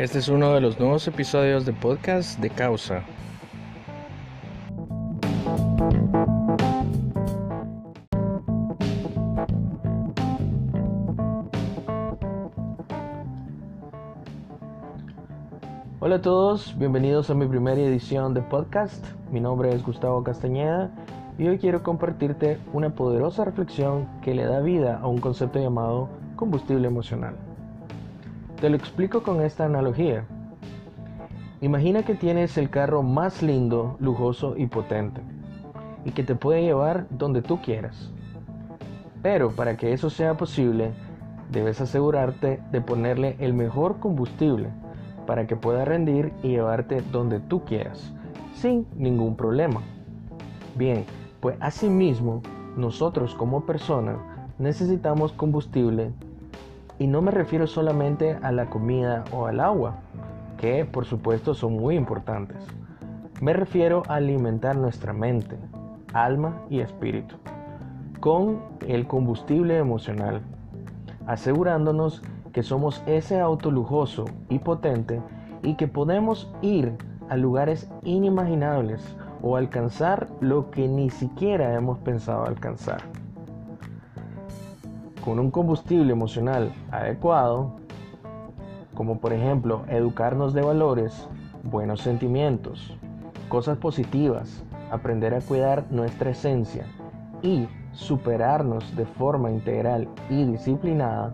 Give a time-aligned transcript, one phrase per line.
[0.00, 3.02] Este es uno de los nuevos episodios de podcast de Causa.
[16.00, 19.04] Hola a todos, bienvenidos a mi primera edición de podcast.
[19.30, 20.90] Mi nombre es Gustavo Castañeda
[21.36, 26.08] y hoy quiero compartirte una poderosa reflexión que le da vida a un concepto llamado
[26.36, 27.49] combustible emocional.
[28.60, 30.26] Te lo explico con esta analogía.
[31.62, 35.22] Imagina que tienes el carro más lindo, lujoso y potente
[36.04, 38.12] y que te puede llevar donde tú quieras.
[39.22, 40.92] Pero para que eso sea posible,
[41.50, 44.68] debes asegurarte de ponerle el mejor combustible
[45.26, 48.12] para que pueda rendir y llevarte donde tú quieras,
[48.52, 49.80] sin ningún problema.
[50.76, 51.06] Bien,
[51.40, 52.42] pues asimismo,
[52.76, 54.18] nosotros como personas
[54.58, 56.12] necesitamos combustible
[57.00, 59.96] y no me refiero solamente a la comida o al agua,
[60.58, 62.58] que por supuesto son muy importantes.
[63.40, 65.56] Me refiero a alimentar nuestra mente,
[66.12, 67.36] alma y espíritu
[68.20, 70.42] con el combustible emocional,
[71.26, 75.22] asegurándonos que somos ese auto lujoso y potente
[75.62, 76.92] y que podemos ir
[77.30, 83.00] a lugares inimaginables o alcanzar lo que ni siquiera hemos pensado alcanzar.
[85.30, 87.76] Con un combustible emocional adecuado,
[88.94, 91.28] como por ejemplo educarnos de valores,
[91.62, 92.98] buenos sentimientos,
[93.48, 96.84] cosas positivas, aprender a cuidar nuestra esencia
[97.42, 101.32] y superarnos de forma integral y disciplinada,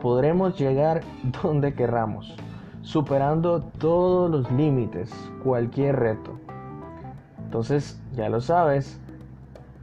[0.00, 1.00] podremos llegar
[1.42, 2.36] donde querramos,
[2.82, 5.12] superando todos los límites,
[5.42, 6.30] cualquier reto.
[7.42, 9.00] Entonces, ya lo sabes,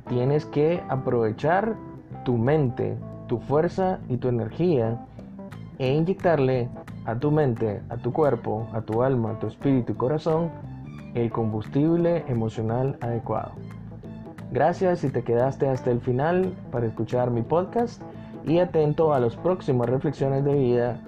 [0.07, 1.75] tienes que aprovechar
[2.23, 2.97] tu mente,
[3.29, 5.05] tu fuerza y tu energía
[5.77, 6.67] e inyectarle
[7.05, 10.51] a tu mente, a tu cuerpo, a tu alma, a tu espíritu y corazón
[11.13, 13.53] el combustible emocional adecuado.
[14.51, 18.01] Gracias si te quedaste hasta el final para escuchar mi podcast
[18.45, 21.01] y atento a las próximas reflexiones de vida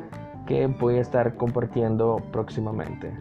[0.46, 3.12] que voy a estar compartiendo próximamente.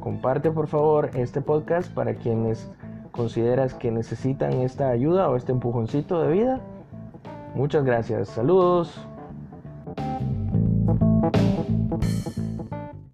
[0.00, 2.70] Comparte por favor este podcast para quienes
[3.10, 6.60] consideras que necesitan esta ayuda o este empujoncito de vida.
[7.54, 8.28] Muchas gracias.
[8.30, 8.90] Saludos.